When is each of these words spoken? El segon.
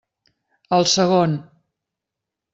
El 0.77 0.87
segon. 0.93 1.37